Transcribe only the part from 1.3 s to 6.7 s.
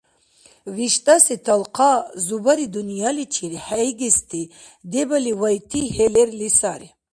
талхъа зубари-дунъяличир хӀейгести, дебали вайти гье лерли